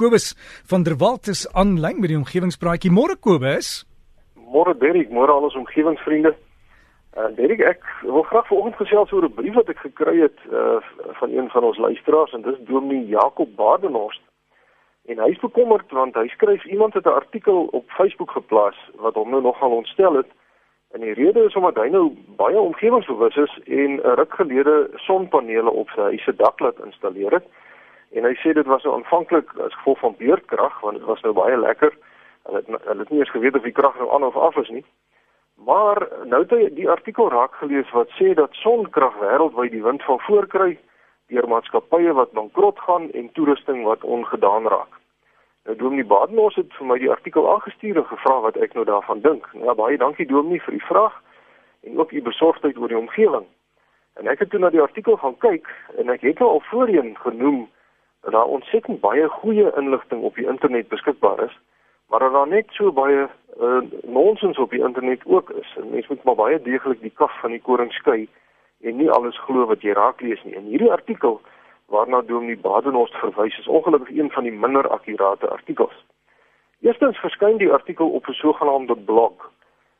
[0.00, 0.32] Kobus
[0.64, 2.88] van der Walt is aanlyn met die omgewingspraatjie.
[2.88, 3.82] Môre Kobus.
[4.54, 6.32] Môre Derek, môre al ons omgewingsvriende.
[7.20, 10.40] En uh, Derek, ek wil graag vanoggend gesels oor 'n brief wat ek gekry het
[10.48, 10.80] uh,
[11.20, 14.24] van een van ons luisteraars en dis Dominee Jakob Badenhorst.
[15.04, 19.14] En hy is bekommerd want hy skryf iemand het 'n artikel op Facebook geplaas wat
[19.20, 20.30] hom nou nogal ontstel het.
[20.96, 25.70] En die rede is omdat hy nou baie omgewingsbewus is en 'n ruk gelede sonpanele
[25.70, 27.44] op sy huis se dak laat installeer het.
[28.10, 31.32] En hy sê dit was nou aanvanklik as gevolg van beurtkrag want dit was nou
[31.32, 31.94] baie lekker.
[32.48, 34.68] Hulle het hulle het nie eens geweet of die krag nou aan of af is
[34.68, 34.84] nie.
[35.64, 40.02] Maar nou het hy die artikel raak gelees wat sê dat sonkrag wêreldwyd die wind
[40.02, 40.78] van voorkry
[41.30, 44.98] deur maatskappye wat bankrot gaan en toerusting wat ongedaan raak.
[45.64, 49.20] Nou Dominee Badenhorst het vir my die artikel aangestuur en gevra wat ek nou daarvan
[49.20, 49.46] dink.
[49.54, 51.20] Nou baie dankie Dominee vir die vraag
[51.86, 53.46] en ook u besorgdheid oor die omgewing.
[54.18, 55.68] En ek het toe na die artikel gaan kyk
[56.00, 57.68] en ek het al voorheen genoem
[58.20, 61.58] dat daar ontsettend baie goeie inligting op die internet beskikbaar is,
[62.08, 63.28] maar dat daar net so baie
[63.60, 65.76] uh, nonsens op die internet ook is.
[65.76, 68.28] En mens moet maar baie deeglik die kaf van die koring skei
[68.80, 70.54] en nie alles glo wat jy raak lees nie.
[70.54, 71.40] En hierdie artikel
[71.86, 76.04] waarna Dominee Badenhorst verwys is ongelukkig een van die minder akkurate artikels.
[76.80, 79.50] Eerstens verskyn die artikel op 'n sogenaamde blog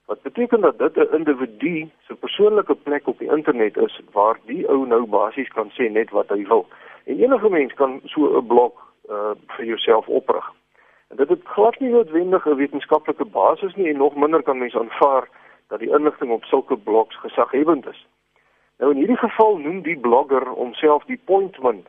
[0.07, 4.69] wat beteken dat dit 'n individu se persoonlike plek op die internet is waar die
[4.69, 6.67] ou nou basies kan sê net wat hy wil.
[7.11, 8.73] En enige mens kan so 'n blog
[9.11, 10.53] uh, vir jouself oprig.
[11.09, 14.77] En dit het glad nie noodwendig 'n wetenskaplike basis nie en nog minder kan mens
[14.77, 15.29] aanvaar
[15.69, 18.07] dat die inligting op sulke blogs gesaghebend is.
[18.79, 21.85] Nou in hierdie geval noem die blogger homself die pointman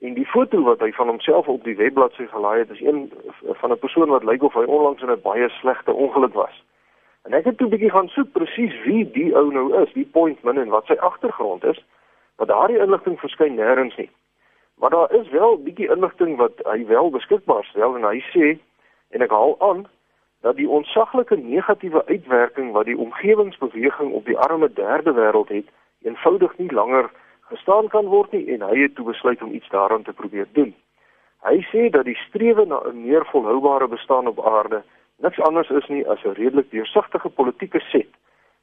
[0.00, 3.72] en die foto wat hy van homself op die webbladsy gelaai het is een van
[3.72, 6.64] 'n persoon wat lyk of hy onlangs in 'n baie slegte ongeluk was.
[7.22, 10.08] En ek het toe 'n bietjie gaan soek presies wie die ou nou is, die
[10.12, 11.84] pointman en wat sy agtergrond is,
[12.36, 14.10] want daardie inligting verskyn nêrens nie.
[14.80, 18.58] Maar daar is wel 'n bietjie inligting wat hy wel beskikbaar stel en hy sê
[19.10, 19.88] en ek haal aan
[20.40, 25.66] dat die onsaglike negatiewe uitwerking wat die omgewingsbeweging op die arme derde wêreld het
[26.02, 30.02] eenvoudig nie langer gestaan kan word nie en hy het toe besluit om iets daaraan
[30.02, 30.74] te probeer doen.
[31.42, 34.82] Hy sê dat die strewe na 'n meer volhoubare bestaan op aarde
[35.18, 38.12] niks anders is nie as 'n redelik deursigtige politieke set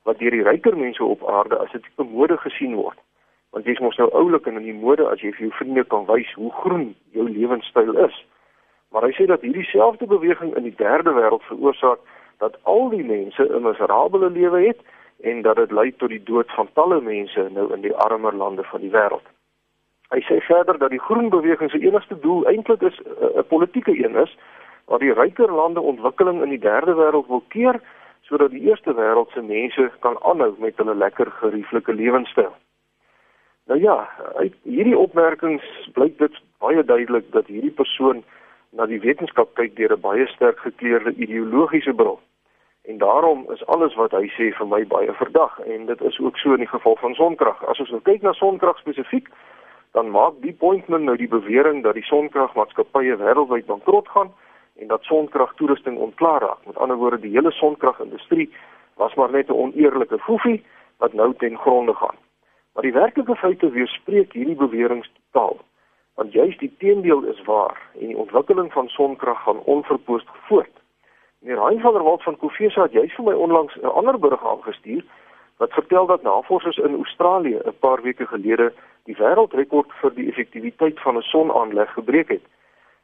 [0.04, 2.98] wat deur die ryker mense op aarde as 'n tipe mode gesien word.
[3.52, 6.06] Want jy's mos nou oulik en in die mode as jy vir jou vriende kan
[6.06, 8.26] wys hoe groen jou lewenstyl is.
[8.92, 12.00] Maar hy sê dat hierdie selfde beweging in die derde wêreld veroorsaak
[12.44, 14.80] dat al die mense 'n miserabele lewe het
[15.22, 18.64] en dat dit lei tot die dood van talle mense nou in die armer lande
[18.64, 19.26] van die wêreld.
[20.10, 23.44] Hy sê verder dat die groen beweging se enigste doel eintlik is eh, 'n uh,
[23.48, 24.38] politieke een is
[24.86, 27.82] waar die ryker lande ontwikkeling in die derde wêreld wil keer
[28.22, 32.54] sodat die eerste wêreld se mense kan aanhou met hulle lekker gerieflike lewenstyl.
[33.68, 35.64] Nou ja, uit hierdie opmerkings
[35.94, 38.24] blyk dit baie duidelik dat hierdie persoon
[38.72, 42.20] na die wetenskap kyk deur 'n baie sterk gekleurde ideologiese bril.
[42.88, 46.38] En daarom is alles wat hy sê vir my baie verdag en dit is ook
[46.38, 47.64] so in die geval van sonkrag.
[47.64, 49.28] As ons nou kyk na sonkrag spesifiek,
[49.92, 54.32] dan maak die pointman nou die bewering dat die sonkragmaatskappye wêreldwyd bankrot gaan
[54.80, 56.66] en dat sonkragtoerusting ontklaar raak.
[56.66, 58.50] Met ander woorde, die hele sonkragindustrie
[58.96, 60.64] was maar net 'n oneerlike foefie
[60.98, 62.16] wat nou ten gronde gaan.
[62.78, 65.56] Maar die werklike feite weerspreek hierdie bewering totaal.
[66.14, 70.76] Want juist die teendeel is waar en die ontwikkeling van sonkrag gaan onverpoost voort.
[71.40, 74.46] Meneer Hein van der Walt van Kofesa het juist vir my onlangs 'n ander berig
[74.46, 75.04] aangestuur
[75.58, 78.74] wat vertel dat navorsers in Australië 'n paar weke gelede
[79.04, 82.46] die wêreldrekord vir die effektiwiteit van 'n sonaanleg gebreek het.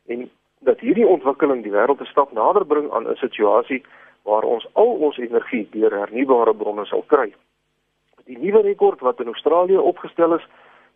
[0.08, 0.30] En
[0.60, 3.84] dat hierdie ontwikkeling die wêreld 'n stap nader bring aan 'n situasie
[4.24, 7.34] waar ons al ons energie deur hernubare bronne sal kry.
[8.26, 10.46] Die nuwe rekord wat in Australië opgestel is,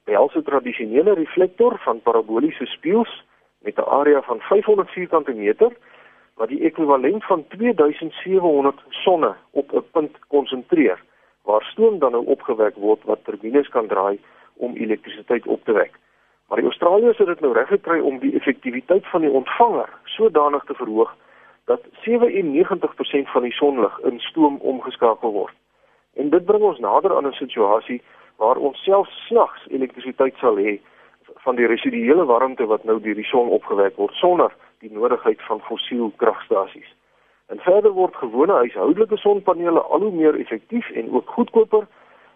[0.03, 3.23] behels 'n tradisionele reflektor van paraboliese spieëls
[3.59, 5.71] met 'n area van 500 vierkante meter
[6.35, 11.03] wat die ekwivalent van 2700 sonne op 'n punt konsentreer
[11.43, 14.19] waar stoom dan nou opgewek word wat turbines kan draai
[14.55, 15.93] om elektrisiteit op te wek.
[16.47, 20.63] Maar die Australiërs het dit nou reg gekry om die effektiwiteit van die ontvanger sodanig
[20.63, 21.15] te verhoog
[21.65, 25.53] dat 97% van die sonlig in stoom omgeskakel word.
[26.17, 28.01] En dit bring ons nader aan 'n situasie
[28.37, 30.79] waar ons self snags elektrisiteit sal hê
[31.45, 35.59] van die residuele warmte wat nou deur die son opgewek word sonder die nodigheid van
[35.59, 36.89] fossiel kragstasies.
[37.47, 41.87] En verder word gewone huishoudelike sonpanele al hoe meer effektief en ook goedkoper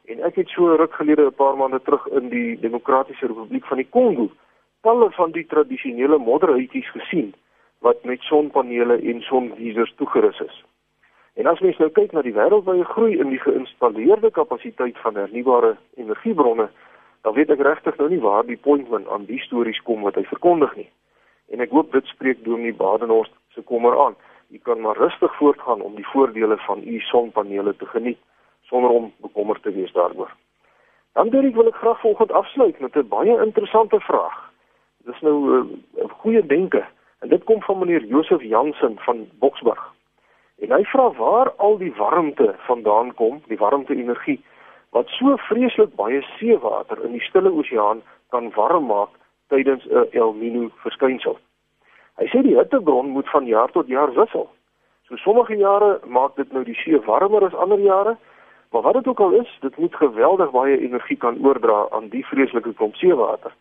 [0.06, 3.78] en ek het so ruk gelede 'n paar maande terug in die Demokratiese Republiek van
[3.78, 4.30] die Kongo
[4.82, 7.34] talle van die tradisionele modderhuisies gesien
[7.80, 10.64] wat met sonpanele en sonvisors toegerus is.
[11.36, 15.78] En as mens nou kyk na die wêreldwye groei in die geïnstalleerde kapasiteit van hernubare
[15.96, 16.70] energiebronne,
[17.22, 20.24] dan weet ek regtig nou nie waar die pointman aan die stories kom wat hy
[20.24, 20.90] verkondig nie.
[21.52, 24.16] en ek hoop dit spreek Dominee Badenhorst se kommer aan.
[24.52, 28.20] U kan maar rustig voortgaan om die voordele van u sonpanele te geniet
[28.62, 30.32] sonder om bekommerd te wees daaroor.
[31.14, 34.52] Dan Derek wil ek graag volgende afsluit met 'n baie interessante vraag.
[35.04, 36.86] Dit is nou eh, 'n uh, goeie denke
[37.20, 39.94] en dit kom van meneer Josef Jansen van Boksburg.
[40.62, 44.40] En hy vra waar al die warmte vandaan kom, die warmte-energie
[44.92, 49.16] wat so vreeslik baie seewater in die Stille Oseaan kan warm maak
[49.50, 51.38] tydens 'n El Niño verskynsel.
[52.20, 54.50] Hy sê die hittebron moet van jaar tot jaar wissel.
[55.08, 58.18] So sommige jare maak dit nou die see warmer as ander jare,
[58.72, 62.26] maar wat dit ook al is, dit moet geweldig baie energie kan oordra aan die
[62.26, 63.52] vreeslike klomp seewater.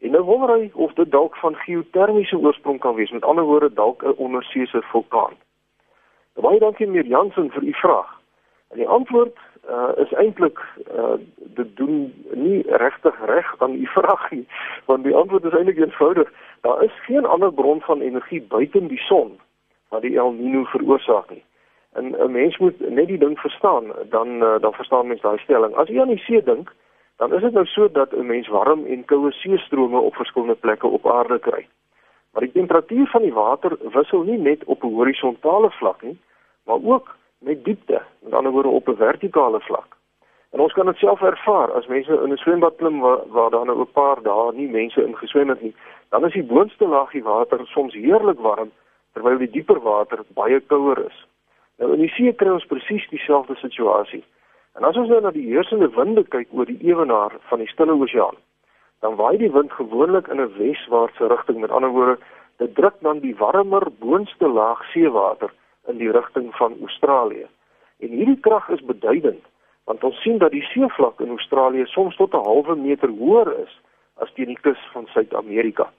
[0.00, 3.72] En nou wonder hy of dit dalk van geotermiese oorsprong kan wees, met ander woorde
[3.72, 5.34] dalk 'n onderseese vulkaan.
[6.40, 8.20] Baie dankie meneer Jansen vir u vraag.
[8.70, 9.38] En die antwoord
[9.70, 10.58] uh, is eintlik
[10.96, 14.46] uh, dit doen nie regtig reg aan u vraag nie,
[14.84, 16.32] want die antwoord is eintlik eenvoudig.
[16.60, 19.38] Daar is geen ander bron van energie buite die son
[19.88, 21.44] wat die El Niño veroorsaak nie.
[21.92, 25.74] En 'n mens moet net die ding verstaan, dan uh, dan verstaan mens daai stelling.
[25.74, 26.72] As jy aan die see dink,
[27.16, 30.86] dan is dit nou so dat 'n mens warm en koue seestrome op verskillende plekke
[30.86, 31.68] op aarde kry.
[32.32, 36.18] Maar die temperatuur van die water wissel nie net op 'n horisontale vlak nie,
[36.64, 39.96] maar ook met diepte, met ander woorde op 'n vertikale vlak.
[40.50, 43.64] En ons kan dit self ervaar as mense in 'n swembad klim waar, waar daar
[43.64, 45.74] nou 'n paar dae nie mense ingeswem het nie,
[46.08, 48.70] dan is die boonste laagie water soms heerlik warm
[49.12, 51.26] terwyl die dieper water baie kouer is.
[51.78, 54.24] Nou in die see kry ons presies dieselfde situasie.
[54.74, 57.92] En as ons nou na die heersende winde kyk oor die ewenaar van die Stille
[57.92, 58.36] Oseaan,
[59.02, 61.60] dan waai die wind gewoonlik in 'n weswaartse rigting.
[61.60, 62.18] Met ander woorde,
[62.56, 65.50] dit druk dan die warmer boonste laag seewater
[65.86, 67.46] in die rigting van Australië.
[67.98, 69.44] En hierdie krag is beduidend
[69.84, 73.80] want ons sien dat die seevlak in Australië soms tot 'n halwe meter hoër is
[74.16, 75.90] as teen die kus van Suid-Amerika.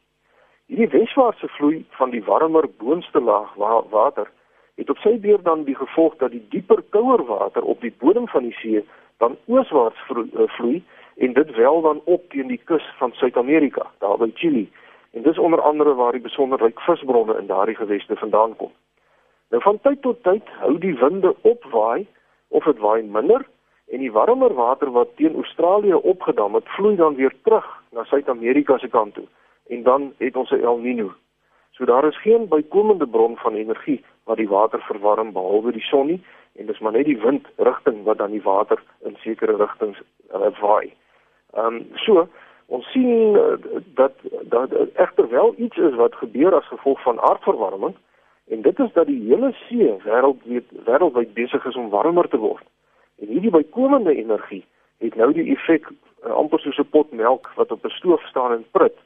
[0.65, 4.31] Hierdie weswaartse vloei van die warmer boonste laag wa water
[4.75, 8.27] het op sy beurt dan die gevolg dat die dieper kouer water op die bodem
[8.27, 8.85] van die see
[9.17, 10.83] dan ooswaarts eh, vloei
[11.17, 14.71] en dit wel dan op teen die kus van Suid-Amerika, daar by Chili.
[15.11, 18.71] En dis onder andere waar die besonder ryk visbronne in daardie geweste vandaan kom.
[19.49, 22.07] Nou van tyd tot tyd hou die winde opwaai
[22.47, 23.45] of dit waai minder
[23.93, 28.77] en die warmer water wat teen Australië opgedam het, vloei dan weer terug na Suid-Amerika
[28.77, 29.27] se kant toe
[29.69, 31.13] en dan het ons 'n El Niño.
[31.71, 36.07] So daar is geen bykomende bron van energie wat die water verwarm behalwe die son
[36.07, 36.23] nie
[36.55, 40.01] en dis maar net die windrigting wat dan die water in sekere rigtings
[40.33, 40.93] uh, waai.
[41.53, 42.27] Ehm um, so
[42.65, 43.57] ons sien uh,
[43.95, 47.95] dat dat egter wel iets is wat gebeur as gevolg van aardverwarming
[48.45, 52.65] En dit is dat die hele see wêreldwyd wêreldwyd besig is om warmer te word.
[53.19, 54.65] En hierdie bykomende energie
[54.97, 58.51] het nou die effek uh, amper soos 'n pot melk wat op 'n stoof staan
[58.51, 58.97] en prut